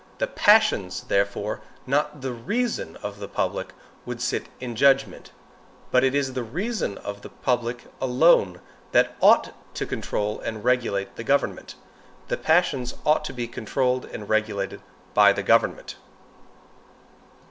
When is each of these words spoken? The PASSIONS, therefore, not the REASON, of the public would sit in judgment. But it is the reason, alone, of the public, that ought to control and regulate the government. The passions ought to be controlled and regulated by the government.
The 0.17 0.25
PASSIONS, 0.25 1.01
therefore, 1.09 1.61
not 1.85 2.21
the 2.21 2.33
REASON, 2.33 2.95
of 3.03 3.19
the 3.19 3.27
public 3.27 3.67
would 4.03 4.19
sit 4.19 4.47
in 4.59 4.75
judgment. 4.75 5.31
But 5.91 6.03
it 6.03 6.15
is 6.15 6.33
the 6.33 6.41
reason, 6.43 6.93
alone, 6.93 7.05
of 7.05 7.21
the 7.21 7.29
public, 7.29 7.83
that 8.93 9.15
ought 9.21 9.53
to 9.75 9.85
control 9.85 10.39
and 10.39 10.63
regulate 10.63 11.17
the 11.17 11.23
government. 11.23 11.75
The 12.29 12.37
passions 12.37 12.95
ought 13.05 13.23
to 13.25 13.33
be 13.33 13.47
controlled 13.47 14.05
and 14.05 14.27
regulated 14.27 14.81
by 15.13 15.33
the 15.33 15.43
government. 15.43 15.97